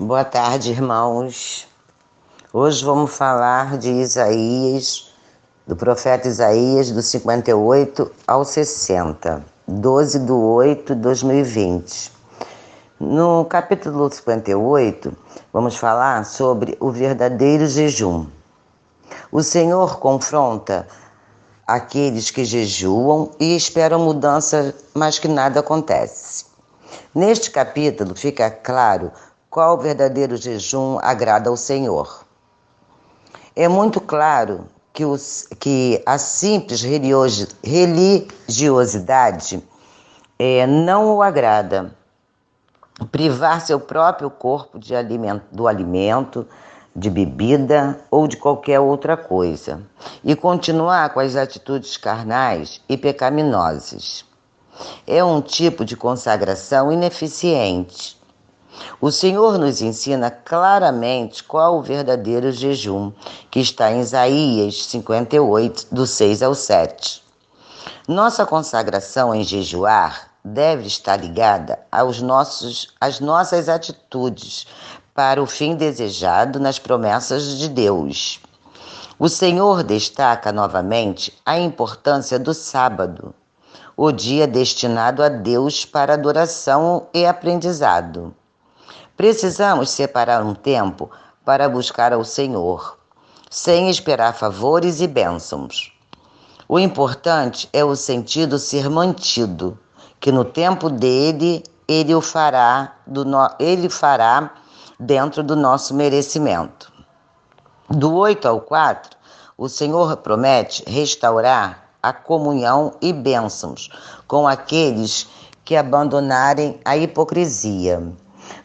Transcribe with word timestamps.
Boa 0.00 0.24
tarde, 0.24 0.70
irmãos. 0.70 1.66
Hoje 2.52 2.84
vamos 2.84 3.16
falar 3.16 3.76
de 3.78 3.90
Isaías, 3.90 5.12
do 5.66 5.74
profeta 5.74 6.28
Isaías, 6.28 6.92
do 6.92 7.02
58 7.02 8.08
ao 8.24 8.44
60, 8.44 9.44
12 9.66 10.20
de 10.20 10.30
8 10.30 10.94
de 10.94 11.00
2020. 11.00 12.12
No 13.00 13.44
capítulo 13.46 14.08
58, 14.08 15.16
vamos 15.52 15.76
falar 15.76 16.24
sobre 16.24 16.76
o 16.78 16.92
verdadeiro 16.92 17.66
jejum. 17.66 18.28
O 19.32 19.42
Senhor 19.42 19.98
confronta 19.98 20.86
aqueles 21.66 22.30
que 22.30 22.44
jejuam 22.44 23.32
e 23.40 23.56
esperam 23.56 23.98
mudança, 23.98 24.72
mas 24.94 25.18
que 25.18 25.26
nada 25.26 25.58
acontece. 25.58 26.46
Neste 27.12 27.50
capítulo 27.50 28.14
fica 28.14 28.48
claro 28.48 29.10
qual 29.50 29.78
verdadeiro 29.78 30.36
jejum 30.36 30.98
agrada 31.02 31.50
ao 31.50 31.56
Senhor. 31.56 32.24
É 33.56 33.66
muito 33.66 34.00
claro 34.00 34.66
que, 34.92 35.04
os, 35.04 35.48
que 35.58 36.00
a 36.06 36.16
simples 36.18 36.82
religiosidade 37.62 39.60
é, 40.38 40.64
não 40.66 41.16
o 41.16 41.22
agrada. 41.22 41.92
Privar 43.12 43.60
seu 43.60 43.78
próprio 43.78 44.28
corpo 44.28 44.78
de 44.78 44.94
alimento, 44.94 45.44
do 45.52 45.68
alimento, 45.68 46.46
de 46.94 47.08
bebida 47.08 48.00
ou 48.10 48.26
de 48.26 48.36
qualquer 48.36 48.80
outra 48.80 49.16
coisa 49.16 49.80
e 50.24 50.34
continuar 50.34 51.14
com 51.14 51.20
as 51.20 51.36
atitudes 51.36 51.96
carnais 51.96 52.82
e 52.88 52.96
pecaminosas. 52.96 54.24
É 55.06 55.22
um 55.22 55.40
tipo 55.40 55.84
de 55.84 55.96
consagração 55.96 56.90
ineficiente 56.90 58.17
o 59.00 59.10
Senhor 59.10 59.58
nos 59.58 59.80
ensina 59.80 60.30
claramente 60.30 61.44
qual 61.44 61.78
o 61.78 61.82
verdadeiro 61.82 62.50
jejum, 62.50 63.12
que 63.50 63.60
está 63.60 63.92
em 63.92 64.00
Isaías 64.00 64.84
58, 64.86 65.86
do 65.92 66.06
6 66.06 66.42
ao 66.42 66.54
7. 66.54 67.22
Nossa 68.08 68.46
consagração 68.46 69.34
em 69.34 69.44
jejuar 69.44 70.30
deve 70.44 70.86
estar 70.86 71.16
ligada 71.16 71.78
aos 71.92 72.22
nossos, 72.22 72.88
às 73.00 73.20
nossas 73.20 73.68
atitudes 73.68 74.66
para 75.14 75.42
o 75.42 75.46
fim 75.46 75.74
desejado 75.74 76.58
nas 76.60 76.78
promessas 76.78 77.58
de 77.58 77.68
Deus. 77.68 78.40
O 79.18 79.28
Senhor 79.28 79.82
destaca 79.82 80.52
novamente 80.52 81.36
a 81.44 81.58
importância 81.58 82.38
do 82.38 82.54
sábado, 82.54 83.34
o 83.96 84.12
dia 84.12 84.46
destinado 84.46 85.22
a 85.22 85.28
Deus 85.28 85.84
para 85.84 86.14
adoração 86.14 87.08
e 87.12 87.26
aprendizado. 87.26 88.32
Precisamos 89.18 89.90
separar 89.90 90.44
um 90.44 90.54
tempo 90.54 91.10
para 91.44 91.68
buscar 91.68 92.12
ao 92.12 92.22
Senhor, 92.22 92.96
sem 93.50 93.90
esperar 93.90 94.32
favores 94.32 95.00
e 95.00 95.08
bênçãos. 95.08 95.92
O 96.68 96.78
importante 96.78 97.68
é 97.72 97.84
o 97.84 97.96
sentido 97.96 98.60
ser 98.60 98.88
mantido, 98.88 99.76
que 100.20 100.30
no 100.30 100.44
tempo 100.44 100.88
dele 100.88 101.64
ele 101.88 102.14
o 102.14 102.20
fará, 102.20 102.94
do 103.04 103.24
no... 103.24 103.50
ele 103.58 103.88
fará 103.88 104.54
dentro 105.00 105.42
do 105.42 105.56
nosso 105.56 105.94
merecimento. 105.94 106.92
Do 107.90 108.14
8 108.14 108.46
ao 108.46 108.60
4, 108.60 109.16
o 109.56 109.68
Senhor 109.68 110.16
promete 110.18 110.84
restaurar 110.86 111.88
a 112.00 112.12
comunhão 112.12 112.94
e 113.02 113.12
bênçãos 113.12 113.90
com 114.28 114.46
aqueles 114.46 115.28
que 115.64 115.74
abandonarem 115.74 116.78
a 116.84 116.96
hipocrisia. 116.96 118.00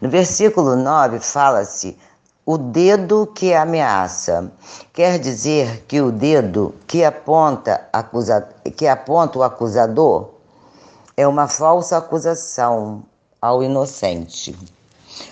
No 0.04 0.10
versículo 0.10 0.76
9 0.76 1.22
fala-se 1.22 1.98
o 2.46 2.58
dedo 2.58 3.26
que 3.26 3.54
ameaça. 3.54 4.52
Quer 4.92 5.18
dizer 5.18 5.86
que 5.88 6.02
o 6.02 6.12
dedo 6.12 6.76
que 6.86 7.06
aponta, 7.06 7.88
acusa, 7.94 8.46
que 8.76 8.86
aponta 8.86 9.40
o 9.40 9.44
acusador 9.44 10.32
é 11.16 11.26
uma 11.26 11.48
falsa 11.48 11.96
acusação 11.96 13.04
ao 13.42 13.64
inocente. 13.64 14.54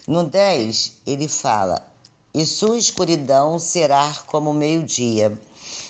No 0.08 0.24
10, 0.24 1.02
ele 1.06 1.28
fala: 1.28 1.86
E 2.34 2.46
sua 2.46 2.78
escuridão 2.78 3.60
será 3.60 4.10
como 4.26 4.54
meio-dia. 4.54 5.38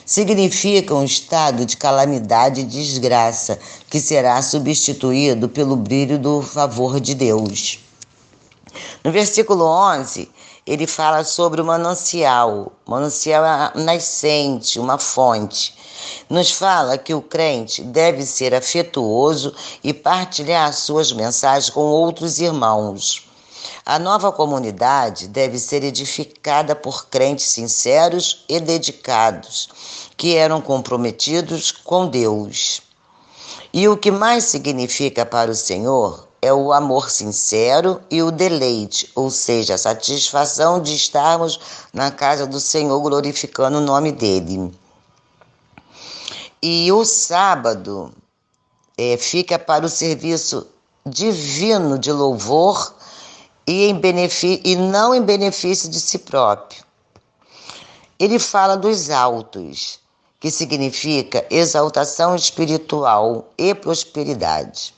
Significa 0.03 0.95
um 0.95 1.03
estado 1.03 1.67
de 1.67 1.77
calamidade 1.77 2.61
e 2.61 2.63
desgraça 2.63 3.59
que 3.87 4.01
será 4.01 4.41
substituído 4.41 5.47
pelo 5.47 5.75
brilho 5.75 6.17
do 6.17 6.41
favor 6.41 6.99
de 6.99 7.13
Deus. 7.13 7.90
No 9.03 9.11
versículo 9.11 9.65
11, 9.65 10.29
ele 10.65 10.85
fala 10.85 11.23
sobre 11.23 11.59
o 11.59 11.65
manancial. 11.65 12.71
Manancial 12.85 13.43
é 13.43 13.71
nascente, 13.81 14.79
uma 14.79 14.99
fonte. 14.99 15.75
Nos 16.29 16.51
fala 16.51 16.99
que 16.99 17.11
o 17.11 17.21
crente 17.21 17.81
deve 17.81 18.23
ser 18.23 18.53
afetuoso 18.53 19.55
e 19.83 19.91
partilhar 19.91 20.71
suas 20.73 21.11
mensagens 21.11 21.71
com 21.71 21.81
outros 21.81 22.39
irmãos. 22.39 23.27
A 23.83 23.97
nova 23.97 24.31
comunidade 24.31 25.27
deve 25.27 25.57
ser 25.57 25.83
edificada 25.83 26.75
por 26.75 27.07
crentes 27.07 27.45
sinceros 27.45 28.45
e 28.47 28.59
dedicados, 28.59 29.67
que 30.15 30.35
eram 30.35 30.61
comprometidos 30.61 31.71
com 31.71 32.07
Deus. 32.07 32.83
E 33.73 33.87
o 33.87 33.97
que 33.97 34.11
mais 34.11 34.43
significa 34.43 35.25
para 35.25 35.49
o 35.49 35.55
Senhor 35.55 36.30
é 36.41 36.51
o 36.51 36.73
amor 36.73 37.11
sincero 37.11 38.01
e 38.09 38.23
o 38.23 38.31
deleite, 38.31 39.11
ou 39.13 39.29
seja, 39.29 39.75
a 39.75 39.77
satisfação 39.77 40.81
de 40.81 40.95
estarmos 40.95 41.59
na 41.93 42.09
casa 42.09 42.47
do 42.47 42.59
Senhor 42.59 42.99
glorificando 42.99 43.77
o 43.77 43.81
nome 43.81 44.11
dele. 44.11 44.73
E 46.61 46.91
o 46.91 47.05
sábado 47.05 48.11
é, 48.97 49.17
fica 49.17 49.59
para 49.59 49.85
o 49.85 49.89
serviço 49.89 50.67
divino 51.05 51.99
de 51.99 52.11
louvor 52.11 52.93
e, 53.67 53.85
em 53.85 54.01
e 54.63 54.75
não 54.75 55.13
em 55.13 55.21
benefício 55.21 55.89
de 55.89 55.99
si 55.99 56.19
próprio. 56.19 56.83
Ele 58.19 58.37
fala 58.39 58.75
dos 58.75 59.09
altos, 59.09 59.99
que 60.39 60.49
significa 60.49 61.45
exaltação 61.49 62.35
espiritual 62.35 63.47
e 63.57 63.73
prosperidade. 63.73 64.93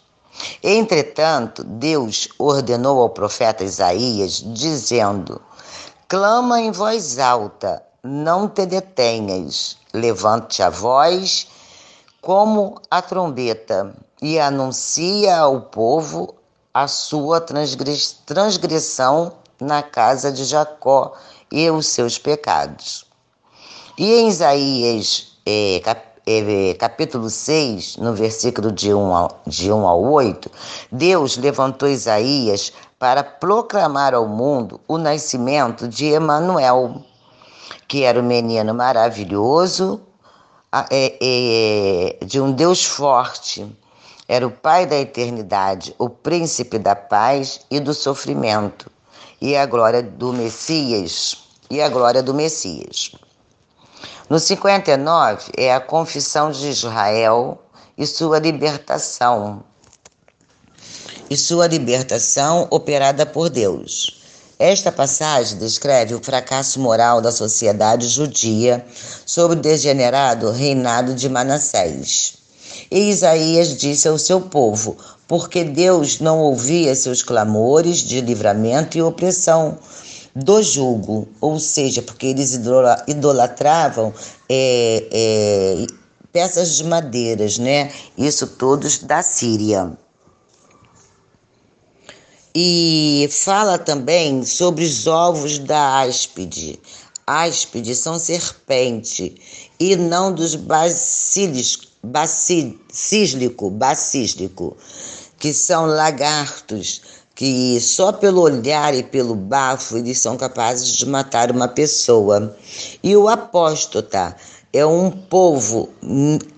Entretanto, 0.63 1.63
Deus 1.63 2.29
ordenou 2.39 3.01
ao 3.01 3.09
profeta 3.09 3.63
Isaías, 3.63 4.43
dizendo: 4.45 5.41
Clama 6.07 6.61
em 6.61 6.71
voz 6.71 7.19
alta, 7.19 7.83
não 8.03 8.47
te 8.47 8.65
detenhas, 8.65 9.77
levante 9.93 10.61
a 10.61 10.69
voz 10.69 11.47
como 12.21 12.81
a 12.89 13.01
trombeta 13.01 13.95
e 14.21 14.39
anuncia 14.39 15.37
ao 15.37 15.61
povo 15.61 16.35
a 16.73 16.87
sua 16.87 17.41
transgressão 17.41 19.33
na 19.59 19.83
casa 19.83 20.31
de 20.31 20.45
Jacó 20.45 21.13
e 21.51 21.69
os 21.69 21.87
seus 21.87 22.17
pecados. 22.17 23.05
E 23.97 24.13
em 24.13 24.29
Isaías, 24.29 25.37
é, 25.45 25.81
é, 25.85 26.12
capítulo 26.79 27.29
6, 27.29 27.97
no 27.97 28.13
versículo 28.13 28.71
de 28.71 28.93
1, 28.93 29.15
ao, 29.15 29.41
de 29.45 29.71
1 29.71 29.87
ao 29.87 30.01
8, 30.01 30.49
Deus 30.91 31.37
levantou 31.37 31.89
Isaías 31.89 32.71
para 32.97 33.23
proclamar 33.23 34.13
ao 34.13 34.27
mundo 34.27 34.79
o 34.87 34.97
nascimento 34.97 35.87
de 35.87 36.05
Emanuel, 36.05 37.03
que 37.87 38.03
era 38.03 38.19
o 38.19 38.23
um 38.23 38.25
menino 38.25 38.73
maravilhoso, 38.73 40.01
é, 40.89 41.17
é, 41.21 42.25
de 42.25 42.39
um 42.39 42.51
Deus 42.51 42.85
forte. 42.85 43.67
Era 44.27 44.47
o 44.47 44.51
Pai 44.51 44.85
da 44.85 44.95
eternidade, 44.95 45.93
o 45.99 46.09
príncipe 46.09 46.79
da 46.79 46.95
paz 46.95 47.59
e 47.69 47.79
do 47.79 47.93
sofrimento, 47.93 48.89
e 49.41 49.57
a 49.57 49.65
glória 49.65 50.01
do 50.01 50.31
Messias, 50.31 51.49
e 51.69 51.81
a 51.81 51.89
glória 51.89 52.23
do 52.23 52.33
Messias. 52.33 53.11
No 54.29 54.39
59 54.39 55.51
é 55.57 55.73
a 55.73 55.79
confissão 55.79 56.51
de 56.51 56.69
Israel 56.69 57.61
e 57.97 58.05
sua 58.07 58.39
libertação. 58.39 59.63
E 61.29 61.37
sua 61.37 61.67
libertação 61.67 62.67
operada 62.69 63.25
por 63.25 63.49
Deus. 63.49 64.21
Esta 64.59 64.91
passagem 64.91 65.57
descreve 65.57 66.13
o 66.13 66.23
fracasso 66.23 66.79
moral 66.79 67.21
da 67.21 67.31
sociedade 67.31 68.07
judia 68.07 68.85
sob 69.25 69.53
o 69.53 69.59
degenerado 69.59 70.51
reinado 70.51 71.13
de 71.13 71.27
Manassés. 71.27 72.35
E 72.89 73.09
Isaías 73.09 73.75
disse 73.75 74.07
ao 74.07 74.17
seu 74.17 74.39
povo: 74.41 74.95
porque 75.27 75.63
Deus 75.63 76.19
não 76.19 76.39
ouvia 76.39 76.93
seus 76.93 77.23
clamores 77.23 77.97
de 77.97 78.21
livramento 78.21 78.97
e 78.97 79.01
opressão, 79.01 79.77
do 80.35 80.61
jugo, 80.63 81.27
ou 81.39 81.59
seja, 81.59 82.01
porque 82.01 82.27
eles 82.27 82.53
idolatravam 83.07 84.13
é, 84.49 85.07
é, 85.11 85.85
peças 86.31 86.75
de 86.75 86.83
madeiras, 86.83 87.59
né? 87.59 87.91
Isso 88.17 88.47
todos 88.47 88.99
da 88.99 89.21
Síria. 89.21 89.95
E 92.55 93.27
fala 93.31 93.77
também 93.79 94.43
sobre 94.45 94.83
os 94.83 95.07
ovos 95.07 95.59
da 95.59 96.01
áspide. 96.01 96.79
Áspide 97.25 97.95
são 97.95 98.19
serpente 98.19 99.35
e 99.79 99.95
não 99.95 100.33
dos 100.33 100.55
bacílico, 100.55 101.87
bacílico, 103.69 104.77
que 105.39 105.53
são 105.53 105.85
lagartos 105.85 107.01
que 107.35 107.79
só 107.81 108.11
pelo 108.11 108.41
olhar 108.41 108.93
e 108.93 109.03
pelo 109.03 109.35
bafo 109.35 109.97
eles 109.97 110.19
são 110.19 110.37
capazes 110.37 110.95
de 110.95 111.05
matar 111.05 111.51
uma 111.51 111.67
pessoa. 111.67 112.55
E 113.01 113.15
o 113.15 113.27
apóstata 113.27 114.35
é 114.71 114.85
um 114.85 115.09
povo 115.09 115.89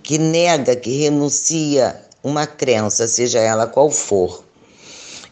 que 0.03 0.17
nega, 0.17 0.75
que 0.75 0.97
renuncia 0.97 2.01
uma 2.23 2.45
crença, 2.45 3.07
seja 3.07 3.39
ela 3.39 3.67
qual 3.67 3.89
for. 3.89 4.43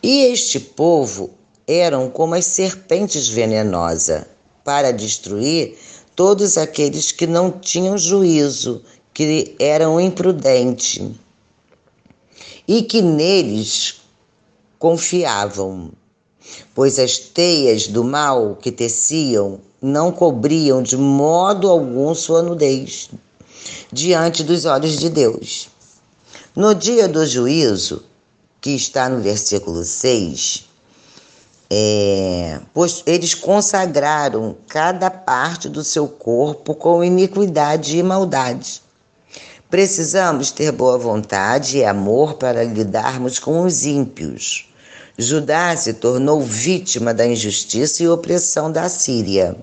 E 0.01 0.25
este 0.25 0.60
povo 0.60 1.31
eram 1.68 2.10
como 2.10 2.36
as 2.36 2.46
serpentes 2.46 3.28
venenosas 3.28 4.25
para 4.63 4.92
destruir 4.92 5.78
todos 6.16 6.57
aqueles 6.57 7.12
que 7.12 7.25
não 7.25 7.51
tinham 7.51 7.98
juízo, 7.98 8.84
que 9.13 9.56
eram 9.60 10.00
imprudentes 10.00 11.01
e 12.68 12.81
que 12.81 13.01
neles 13.01 14.03
confiavam, 14.84 15.94
pois 16.76 17.00
as 17.00 17.18
teias 17.18 17.88
do 17.88 18.04
mal 18.04 18.58
que 18.62 18.70
teciam 18.70 19.62
não 19.82 20.12
cobriam 20.12 20.84
de 20.84 20.98
modo 20.98 21.70
algum 21.70 22.14
sua 22.14 22.42
nudez 22.42 23.10
diante 23.90 24.44
dos 24.44 24.66
olhos 24.66 25.00
de 25.00 25.10
Deus. 25.10 25.70
No 26.54 26.76
dia 26.76 27.08
do 27.08 27.26
juízo, 27.26 28.04
que 28.60 28.72
está 28.72 29.08
no 29.08 29.22
versículo 29.22 29.86
6, 29.86 30.68
é, 31.70 32.60
pois 32.74 33.04
eles 33.06 33.34
consagraram 33.34 34.54
cada 34.68 35.10
parte 35.10 35.70
do 35.70 35.82
seu 35.82 36.10
corpo 36.10 36.76
com 36.76 37.02
iniquidade 37.02 37.98
e 37.98 38.04
maldade. 38.04 38.82
Precisamos 39.70 40.52
ter 40.52 40.74
boa 40.74 40.98
vontade 40.98 41.78
e 41.78 41.86
amor 41.86 42.34
para 42.34 42.66
lidarmos 42.66 43.40
com 43.40 43.64
os 43.64 43.86
ímpios 43.86 44.73
Judá 45.15 45.77
se 45.77 45.94
tornou 45.94 46.42
vítima 46.42 47.13
da 47.13 47.24
injustiça 47.24 48.01
e 48.01 48.10
opressão 48.10 48.71
da 48.71 48.89
Síria. 48.89 49.56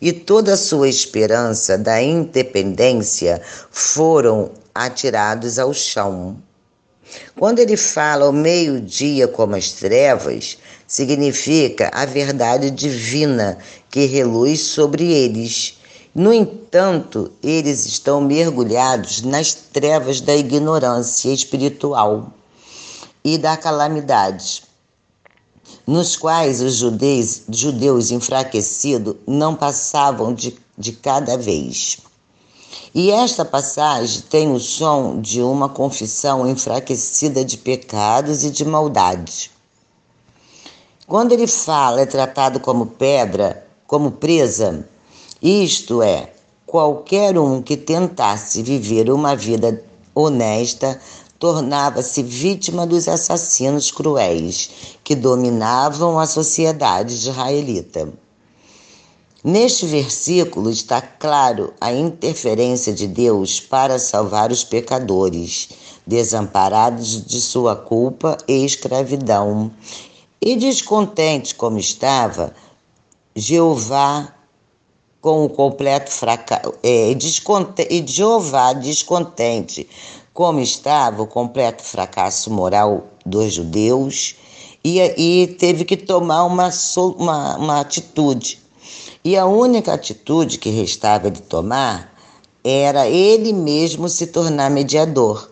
E 0.00 0.10
toda 0.10 0.54
a 0.54 0.56
sua 0.56 0.88
esperança 0.88 1.76
da 1.76 2.00
independência 2.00 3.42
foram 3.70 4.52
atirados 4.74 5.58
ao 5.58 5.74
chão. 5.74 6.38
Quando 7.38 7.58
ele 7.58 7.76
fala 7.76 8.24
ao 8.24 8.32
meio-dia 8.32 9.28
como 9.28 9.54
as 9.54 9.70
trevas, 9.72 10.56
significa 10.86 11.90
a 11.92 12.06
verdade 12.06 12.70
divina 12.70 13.58
que 13.90 14.06
reluz 14.06 14.60
sobre 14.60 15.12
eles. 15.12 15.78
No 16.14 16.32
entanto, 16.32 17.30
eles 17.42 17.84
estão 17.84 18.18
mergulhados 18.22 19.20
nas 19.20 19.52
trevas 19.52 20.22
da 20.22 20.34
ignorância 20.34 21.30
espiritual 21.30 22.32
e 23.22 23.36
da 23.36 23.58
calamidade 23.58 24.69
nos 25.90 26.14
quais 26.14 26.60
os 26.60 26.76
judeus, 26.76 27.42
judeus 27.48 28.12
enfraquecidos 28.12 29.16
não 29.26 29.56
passavam 29.56 30.32
de, 30.32 30.56
de 30.78 30.92
cada 30.92 31.36
vez. 31.36 31.98
E 32.94 33.10
esta 33.10 33.44
passagem 33.44 34.22
tem 34.30 34.52
o 34.52 34.60
som 34.60 35.20
de 35.20 35.42
uma 35.42 35.68
confissão 35.68 36.48
enfraquecida 36.48 37.44
de 37.44 37.58
pecados 37.58 38.44
e 38.44 38.50
de 38.50 38.64
maldade. 38.64 39.50
Quando 41.08 41.32
ele 41.32 41.48
fala, 41.48 42.02
é 42.02 42.06
tratado 42.06 42.60
como 42.60 42.86
pedra, 42.86 43.66
como 43.84 44.12
presa, 44.12 44.88
isto 45.42 46.02
é, 46.02 46.32
qualquer 46.64 47.36
um 47.36 47.60
que 47.60 47.76
tentasse 47.76 48.62
viver 48.62 49.10
uma 49.10 49.34
vida 49.34 49.82
honesta 50.14 51.00
tornava-se 51.40 52.22
vítima 52.22 52.86
dos 52.86 53.08
assassinos 53.08 53.90
cruéis 53.90 54.70
que 55.02 55.16
dominavam 55.16 56.18
a 56.18 56.26
sociedade 56.26 57.14
israelita. 57.14 58.12
Neste 59.42 59.86
versículo 59.86 60.68
está 60.68 61.00
claro 61.00 61.72
a 61.80 61.94
interferência 61.94 62.92
de 62.92 63.06
Deus 63.06 63.58
para 63.58 63.98
salvar 63.98 64.52
os 64.52 64.62
pecadores, 64.62 65.70
desamparados 66.06 67.24
de 67.24 67.40
sua 67.40 67.74
culpa 67.74 68.36
e 68.46 68.62
escravidão. 68.62 69.72
E 70.42 70.56
descontente 70.56 71.54
como 71.54 71.78
estava, 71.78 72.52
Jeová 73.34 74.34
com 75.22 75.44
o 75.44 75.48
completo 75.48 76.10
fracasso, 76.10 76.74
é, 76.82 77.12
e 77.12 78.06
Jeová 78.06 78.72
descontente 78.72 79.88
como 80.40 80.58
estava 80.58 81.22
o 81.22 81.26
completo 81.26 81.82
fracasso 81.82 82.50
moral 82.50 83.08
dos 83.26 83.52
judeus 83.52 84.36
e, 84.82 84.98
e 84.98 85.46
teve 85.46 85.84
que 85.84 85.98
tomar 85.98 86.44
uma, 86.44 86.70
uma, 87.18 87.56
uma 87.58 87.80
atitude. 87.80 88.58
E 89.22 89.36
a 89.36 89.44
única 89.44 89.92
atitude 89.92 90.56
que 90.56 90.70
restava 90.70 91.30
de 91.30 91.42
tomar 91.42 92.14
era 92.64 93.06
ele 93.06 93.52
mesmo 93.52 94.08
se 94.08 94.28
tornar 94.28 94.70
mediador. 94.70 95.50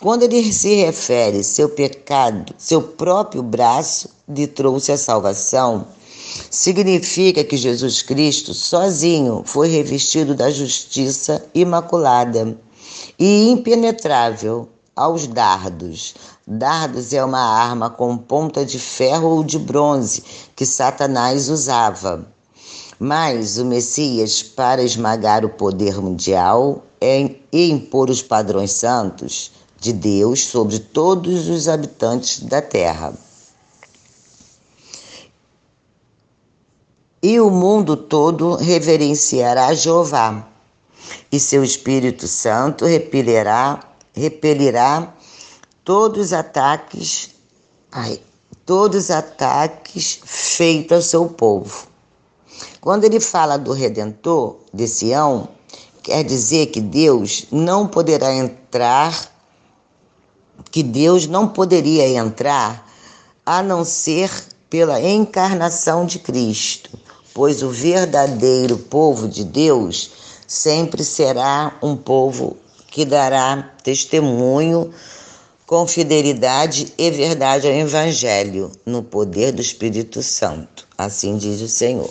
Quando 0.00 0.22
ele 0.22 0.52
se 0.52 0.76
refere 0.76 1.42
seu 1.42 1.68
pecado, 1.68 2.54
seu 2.56 2.80
próprio 2.80 3.42
braço 3.42 4.08
lhe 4.28 4.46
trouxe 4.46 4.92
a 4.92 4.96
salvação, 4.96 5.88
significa 6.48 7.42
que 7.42 7.56
Jesus 7.56 8.02
Cristo 8.02 8.54
sozinho 8.54 9.42
foi 9.44 9.66
revestido 9.66 10.32
da 10.32 10.48
justiça 10.48 11.44
imaculada 11.52 12.56
e 13.18 13.50
impenetrável 13.50 14.68
aos 14.94 15.26
dardos. 15.26 16.14
Dardos 16.46 17.12
é 17.12 17.24
uma 17.24 17.40
arma 17.40 17.90
com 17.90 18.16
ponta 18.16 18.64
de 18.64 18.78
ferro 18.78 19.28
ou 19.28 19.44
de 19.44 19.58
bronze 19.58 20.22
que 20.54 20.64
Satanás 20.64 21.48
usava. 21.48 22.24
Mas 22.98 23.58
o 23.58 23.64
Messias, 23.64 24.42
para 24.42 24.82
esmagar 24.82 25.44
o 25.44 25.48
poder 25.48 26.00
mundial 26.00 26.84
e 27.00 27.70
impor 27.70 28.10
os 28.10 28.22
padrões 28.22 28.72
santos 28.72 29.52
de 29.80 29.92
Deus 29.92 30.44
sobre 30.44 30.78
todos 30.78 31.48
os 31.48 31.68
habitantes 31.68 32.40
da 32.40 32.60
terra. 32.60 33.12
E 37.22 37.40
o 37.40 37.50
mundo 37.50 37.96
todo 37.96 38.54
reverenciará 38.56 39.74
Jeová 39.74 40.48
e 41.30 41.38
seu 41.38 41.62
Espírito 41.62 42.26
Santo 42.26 42.84
repelirá, 42.84 43.80
repelirá 44.14 45.14
todos 45.84 46.26
os 46.26 46.32
ataques, 46.32 47.30
ai, 47.92 48.20
todos 48.64 49.04
os 49.04 49.10
ataques 49.10 50.20
feitos 50.24 50.96
ao 50.96 51.02
seu 51.02 51.26
povo. 51.26 51.86
Quando 52.80 53.04
ele 53.04 53.20
fala 53.20 53.58
do 53.58 53.72
Redentor 53.72 54.56
de 54.72 54.88
Sião, 54.88 55.48
quer 56.02 56.24
dizer 56.24 56.66
que 56.66 56.80
Deus 56.80 57.46
não 57.50 57.86
poderá 57.86 58.34
entrar, 58.34 59.32
que 60.70 60.82
Deus 60.82 61.26
não 61.26 61.48
poderia 61.48 62.08
entrar 62.08 62.86
a 63.44 63.62
não 63.62 63.84
ser 63.84 64.30
pela 64.68 65.00
encarnação 65.00 66.04
de 66.04 66.18
Cristo, 66.18 66.90
pois 67.32 67.62
o 67.62 67.70
verdadeiro 67.70 68.76
povo 68.76 69.28
de 69.28 69.44
Deus 69.44 70.10
sempre 70.48 71.04
será 71.04 71.78
um 71.82 71.94
povo 71.94 72.56
que 72.90 73.04
dará 73.04 73.70
testemunho 73.82 74.90
com 75.66 75.86
fidelidade 75.86 76.94
e 76.96 77.10
verdade 77.10 77.66
ao 77.66 77.74
Evangelho, 77.74 78.72
no 78.86 79.02
poder 79.02 79.52
do 79.52 79.60
Espírito 79.60 80.22
Santo. 80.22 80.88
Assim 80.96 81.36
diz 81.36 81.60
o 81.60 81.68
Senhor. 81.68 82.10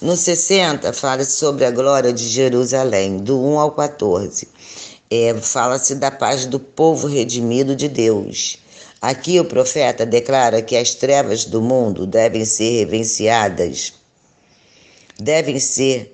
No 0.00 0.16
60, 0.16 0.94
fala 0.94 1.24
sobre 1.24 1.66
a 1.66 1.70
glória 1.70 2.10
de 2.10 2.26
Jerusalém, 2.26 3.18
do 3.18 3.38
1 3.38 3.60
ao 3.60 3.72
14. 3.72 4.48
É, 5.10 5.34
Fala-se 5.34 5.94
da 5.94 6.10
paz 6.10 6.46
do 6.46 6.58
povo 6.58 7.06
redimido 7.06 7.76
de 7.76 7.86
Deus. 7.86 8.58
Aqui 9.02 9.38
o 9.38 9.44
profeta 9.44 10.06
declara 10.06 10.62
que 10.62 10.74
as 10.74 10.94
trevas 10.94 11.44
do 11.44 11.60
mundo 11.60 12.06
devem 12.06 12.46
ser 12.46 12.78
reverenciadas, 12.78 13.92
devem 15.18 15.60
ser 15.60 16.11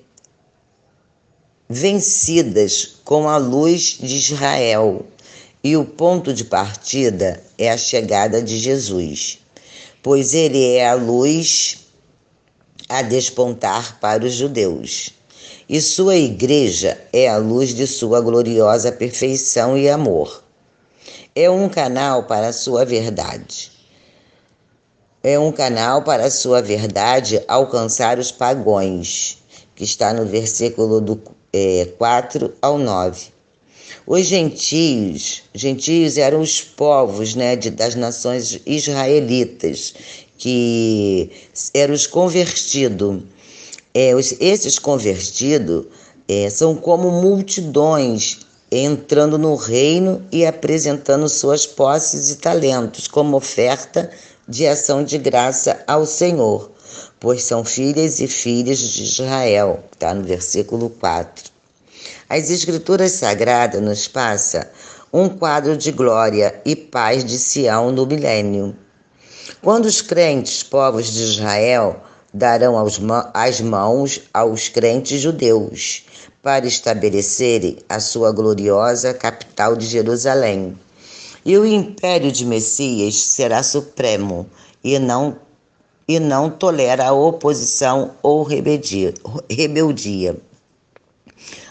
vencidas 1.71 2.95
com 3.05 3.29
a 3.29 3.37
luz 3.37 3.99
de 4.01 4.15
Israel, 4.15 5.05
e 5.63 5.77
o 5.77 5.85
ponto 5.85 6.33
de 6.33 6.43
partida 6.43 7.43
é 7.59 7.69
a 7.69 7.77
chegada 7.77 8.41
de 8.41 8.57
Jesus, 8.57 9.37
pois 10.01 10.33
ele 10.33 10.65
é 10.75 10.89
a 10.89 10.95
luz 10.95 11.85
a 12.87 13.03
despontar 13.03 13.99
para 13.99 14.25
os 14.25 14.33
judeus, 14.33 15.11
e 15.69 15.79
sua 15.79 16.15
igreja 16.15 16.99
é 17.13 17.29
a 17.29 17.37
luz 17.37 17.75
de 17.75 17.85
sua 17.85 18.19
gloriosa 18.19 18.91
perfeição 18.91 19.77
e 19.77 19.87
amor. 19.87 20.43
É 21.35 21.51
um 21.51 21.69
canal 21.69 22.23
para 22.23 22.47
a 22.47 22.53
sua 22.53 22.83
verdade. 22.83 23.71
é 25.21 25.37
um 25.37 25.51
canal 25.51 26.01
para 26.01 26.25
a 26.25 26.31
sua 26.31 26.61
verdade 26.63 27.43
alcançar 27.47 28.17
os 28.17 28.31
pagões, 28.31 29.37
que 29.75 29.83
está 29.83 30.13
no 30.13 30.25
versículo 30.25 30.99
do 30.99 31.15
é, 31.53 31.87
4 31.97 32.53
ao 32.61 32.77
9. 32.77 33.27
Os 34.05 34.25
gentios, 34.25 35.43
gentios 35.53 36.17
eram 36.17 36.41
os 36.41 36.61
povos 36.61 37.35
né, 37.35 37.55
de, 37.55 37.69
das 37.69 37.95
nações 37.95 38.59
israelitas, 38.65 39.93
que 40.37 41.29
eram 41.73 41.93
os 41.93 42.07
convertidos. 42.07 43.23
É, 43.93 44.11
esses 44.39 44.79
convertidos 44.79 45.85
é, 46.27 46.49
são 46.49 46.75
como 46.75 47.11
multidões 47.11 48.39
entrando 48.71 49.37
no 49.37 49.55
reino 49.55 50.23
e 50.31 50.45
apresentando 50.45 51.27
suas 51.27 51.65
posses 51.65 52.31
e 52.31 52.35
talentos 52.35 53.07
como 53.07 53.35
oferta 53.35 54.09
de 54.47 54.67
ação 54.67 55.03
de 55.03 55.17
graça 55.17 55.83
ao 55.87 56.05
Senhor, 56.05 56.71
pois 57.19 57.43
são 57.43 57.63
filhas 57.63 58.19
e 58.19 58.27
filhos 58.27 58.79
de 58.79 59.03
Israel, 59.03 59.83
está 59.91 60.13
no 60.13 60.23
versículo 60.23 60.89
4. 60.89 61.51
As 62.29 62.49
Escrituras 62.49 63.13
Sagradas 63.13 63.81
nos 63.81 64.07
passa 64.07 64.71
um 65.11 65.27
quadro 65.27 65.75
de 65.75 65.91
glória 65.91 66.61
e 66.63 66.75
paz 66.75 67.25
de 67.25 67.37
Sião 67.37 67.91
no 67.91 68.05
milênio. 68.05 68.75
Quando 69.61 69.85
os 69.85 70.01
crentes 70.01 70.63
povos 70.63 71.11
de 71.11 71.23
Israel 71.23 72.01
darão 72.33 72.75
as 73.33 73.59
mãos 73.59 74.21
aos 74.33 74.69
crentes 74.69 75.19
judeus 75.19 76.05
para 76.41 76.67
estabelecerem 76.67 77.77
a 77.89 77.99
sua 77.99 78.31
gloriosa 78.31 79.13
capital 79.13 79.75
de 79.75 79.85
Jerusalém 79.85 80.77
e 81.45 81.57
o 81.57 81.65
império 81.65 82.31
de 82.31 82.45
Messias 82.45 83.15
será 83.15 83.63
supremo 83.63 84.47
e 84.83 84.99
não, 84.99 85.37
e 86.09 86.19
não 86.19 86.49
tolera 86.49 87.05
a 87.05 87.13
oposição 87.13 88.15
ou 88.23 88.41
rebeldia. 88.41 89.13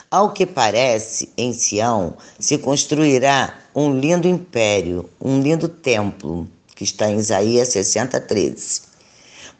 Ao 0.09 0.33
que 0.33 0.47
parece, 0.47 1.29
em 1.37 1.53
Sião 1.53 2.15
se 2.39 2.57
construirá 2.57 3.59
um 3.75 3.99
lindo 3.99 4.29
império, 4.29 5.11
um 5.21 5.41
lindo 5.41 5.69
templo, 5.69 6.47
que 6.77 6.85
está 6.85 7.11
em 7.11 7.19
Isaías 7.19 7.71
60, 7.71 8.21
13. 8.21 8.83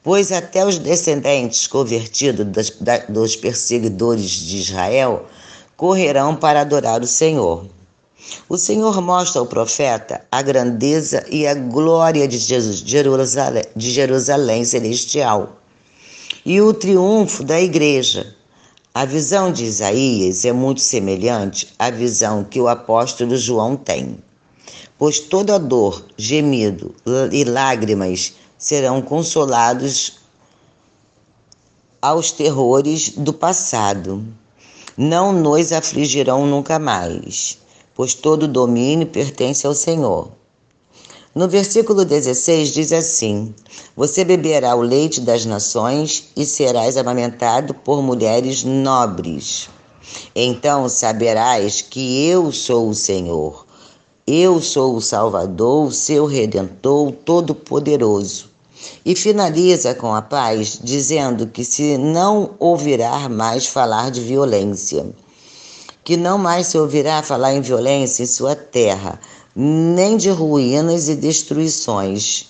Pois 0.01 0.31
até 0.31 0.65
os 0.65 0.79
descendentes 0.79 1.67
convertidos 1.67 2.47
dos, 2.47 2.71
dos 3.09 3.35
perseguidores 3.35 4.31
de 4.31 4.59
Israel 4.59 5.27
correrão 5.77 6.37
para 6.37 6.61
adorar 6.61 7.03
o 7.03 7.07
Senhor. 7.07 7.67
O 8.49 8.57
Senhor 8.57 9.01
mostra 9.03 9.41
ao 9.41 9.47
profeta 9.47 10.25
a 10.33 10.41
grandeza 10.41 11.25
e 11.31 11.47
a 11.47 11.55
glória 11.55 12.27
de, 12.27 12.39
Jesus, 12.39 12.79
Jerusalém, 12.79 13.65
de 13.77 13.91
Jerusalém 13.91 14.65
celestial 14.65 15.59
e 16.45 16.61
o 16.61 16.73
triunfo 16.73 17.45
da 17.45 17.61
igreja. 17.61 18.35
A 18.95 19.05
visão 19.05 19.53
de 19.53 19.65
Isaías 19.65 20.45
é 20.45 20.53
muito 20.53 20.81
semelhante 20.81 21.69
à 21.79 21.91
visão 21.91 22.43
que 22.43 22.61
o 22.61 22.69
apóstolo 22.69 23.37
João 23.37 23.77
tem, 23.77 24.19
pois 24.99 25.21
toda 25.21 25.59
dor, 25.59 26.05
gemido 26.17 26.95
e 27.31 27.45
lágrimas 27.45 28.33
serão 28.57 29.03
consolados 29.03 30.19
aos 32.01 32.33
terrores 32.33 33.11
do 33.11 33.33
passado. 33.33 34.25
Não 34.97 35.33
nos 35.33 35.71
afligirão 35.71 36.47
nunca 36.47 36.79
mais 36.79 37.59
pois 37.99 38.15
todo 38.15 38.47
domínio 38.47 39.09
pertence 39.09 39.67
ao 39.67 39.75
Senhor. 39.75 40.29
No 41.35 41.49
versículo 41.49 42.05
16 42.05 42.73
diz 42.73 42.93
assim: 42.93 43.53
Você 43.97 44.25
beberá 44.25 44.77
o 44.77 44.83
leite 44.83 45.21
das 45.21 45.45
nações 45.45 46.29
e 46.37 46.47
serás 46.47 46.97
amamentado 46.97 47.75
por 47.75 48.01
mulheres 48.01 48.63
nobres. 48.63 49.69
Então 50.33 50.89
saberás 50.89 51.83
que 51.83 52.25
eu 52.29 52.53
sou 52.53 52.89
o 52.89 52.95
Senhor. 52.95 53.67
Eu 54.25 54.63
sou 54.63 54.95
o 54.95 55.03
Salvador, 55.03 55.89
o 55.89 55.93
seu 55.93 56.25
Redentor, 56.25 57.09
o 57.09 57.13
Todo-Poderoso. 57.13 58.49
E 59.05 59.17
finaliza 59.17 59.93
com 59.93 60.15
a 60.15 60.23
paz, 60.23 60.79
dizendo 60.81 61.49
que 61.49 61.65
se 61.65 61.99
não 61.99 62.51
ouvirá 62.61 63.29
mais 63.29 63.67
falar 63.67 64.13
de 64.13 64.21
violência 64.21 65.05
que 66.09 66.17
não 66.17 66.39
mais 66.39 66.69
se 66.69 66.79
ouvirá 66.79 67.23
falar 67.23 67.53
em 67.53 67.61
violência 67.61 68.23
em 68.23 68.27
sua 68.27 68.57
terra, 68.57 69.21
nem 69.55 70.17
de 70.17 70.31
ruínas 70.31 71.07
e 71.07 71.15
destruições. 71.15 72.49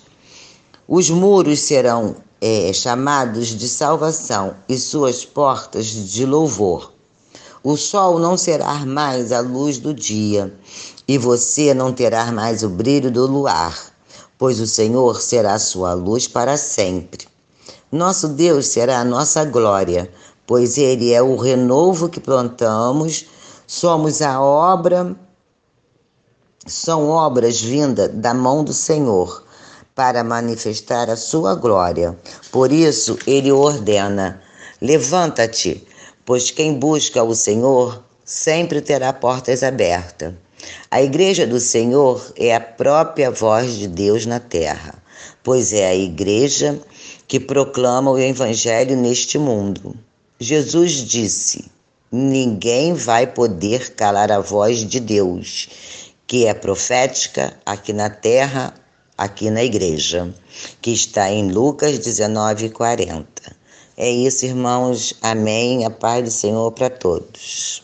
Os 0.87 1.11
muros 1.11 1.59
serão 1.59 2.15
é, 2.41 2.73
chamados 2.73 3.49
de 3.49 3.69
salvação 3.69 4.55
e 4.69 4.79
suas 4.79 5.25
portas 5.25 5.87
de 5.87 6.25
louvor. 6.25 6.93
O 7.61 7.77
sol 7.77 8.21
não 8.21 8.37
será 8.37 8.87
mais 8.87 9.33
a 9.33 9.41
luz 9.41 9.79
do 9.79 9.93
dia, 9.93 10.55
e 11.09 11.19
você 11.19 11.75
não 11.75 11.93
terá 11.93 12.31
mais 12.31 12.63
o 12.63 12.69
brilho 12.69 13.11
do 13.11 13.27
luar, 13.27 13.77
pois 14.39 14.61
o 14.61 14.69
Senhor 14.69 15.21
será 15.21 15.59
sua 15.59 15.95
luz 15.95 16.29
para 16.29 16.57
sempre. 16.57 17.27
Nosso 17.91 18.29
Deus 18.29 18.69
será 18.69 19.01
a 19.01 19.05
nossa 19.05 19.45
glória, 19.45 20.09
pois 20.47 20.79
Ele 20.79 21.13
é 21.13 21.21
o 21.21 21.35
renovo 21.35 22.09
que 22.09 22.21
plantamos 22.21 23.27
Somos 23.71 24.23
a 24.23 24.41
obra, 24.41 25.15
são 26.67 27.11
obras 27.11 27.61
vindas 27.61 28.09
da 28.15 28.33
mão 28.33 28.65
do 28.65 28.73
Senhor 28.73 29.45
para 29.95 30.25
manifestar 30.25 31.11
a 31.11 31.17
sua 31.19 31.55
glória. 31.55 32.19
Por 32.51 32.73
isso, 32.73 33.19
ele 33.27 33.53
ordena: 33.53 34.43
levanta-te, 34.81 35.87
pois 36.25 36.51
quem 36.51 36.79
busca 36.79 37.23
o 37.23 37.35
Senhor 37.35 38.03
sempre 38.25 38.81
terá 38.81 39.13
portas 39.13 39.63
abertas. 39.63 40.33
A 40.91 41.03
igreja 41.03 41.47
do 41.47 41.61
Senhor 41.61 42.33
é 42.37 42.55
a 42.55 42.61
própria 42.61 43.31
voz 43.31 43.75
de 43.75 43.87
Deus 43.87 44.25
na 44.25 44.41
terra, 44.41 44.95
pois 45.45 45.75
é 45.75 45.89
a 45.89 45.95
igreja 45.95 46.81
que 47.29 47.39
proclama 47.39 48.11
o 48.13 48.19
evangelho 48.19 48.97
neste 48.97 49.37
mundo. 49.37 49.95
Jesus 50.41 50.93
disse: 50.93 51.71
ninguém 52.11 52.95
vai 52.95 53.27
poder 53.27 53.95
calar 53.95 54.33
a 54.33 54.41
voz 54.41 54.85
de 54.85 55.01
Deus, 55.01 55.69
que 56.27 56.47
é 56.47 56.55
profética 56.55 57.55
aqui 57.65 57.93
na 57.93 58.11
terra, 58.11 58.75
aqui 59.17 59.51
na 59.51 59.63
igreja, 59.63 60.33
que 60.81 60.91
está 60.91 61.31
em 61.31 61.51
Lucas 61.51 61.99
19, 61.99 62.71
40. 62.71 63.27
É 63.97 64.09
isso, 64.09 64.47
irmãos. 64.47 65.15
Amém. 65.21 65.85
A 65.85 65.91
paz 65.91 66.25
do 66.25 66.31
Senhor 66.31 66.71
para 66.73 66.89
todos. 66.89 67.83